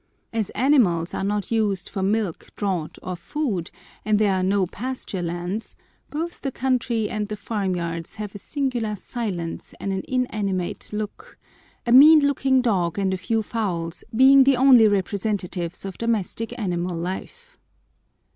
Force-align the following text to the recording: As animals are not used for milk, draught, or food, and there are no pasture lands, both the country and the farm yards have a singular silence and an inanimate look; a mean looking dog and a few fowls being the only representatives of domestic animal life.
As 0.33 0.49
animals 0.55 1.13
are 1.13 1.23
not 1.23 1.51
used 1.51 1.87
for 1.87 2.01
milk, 2.01 2.47
draught, 2.55 2.97
or 3.03 3.15
food, 3.15 3.69
and 4.03 4.17
there 4.17 4.33
are 4.33 4.41
no 4.41 4.65
pasture 4.65 5.21
lands, 5.21 5.75
both 6.09 6.41
the 6.41 6.51
country 6.51 7.07
and 7.07 7.27
the 7.27 7.37
farm 7.37 7.75
yards 7.75 8.15
have 8.15 8.33
a 8.33 8.39
singular 8.39 8.95
silence 8.95 9.75
and 9.79 9.93
an 9.93 10.01
inanimate 10.07 10.89
look; 10.91 11.37
a 11.85 11.91
mean 11.91 12.21
looking 12.21 12.63
dog 12.63 12.97
and 12.97 13.13
a 13.13 13.17
few 13.17 13.43
fowls 13.43 14.03
being 14.15 14.43
the 14.43 14.57
only 14.57 14.87
representatives 14.87 15.85
of 15.85 15.99
domestic 15.99 16.57
animal 16.57 16.95
life. 16.97 17.59